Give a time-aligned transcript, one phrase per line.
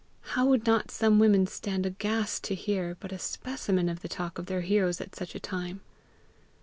[0.33, 4.39] How would not some women stand aghast to hear but a specimen of the talk
[4.39, 5.81] of their heroes at such a time!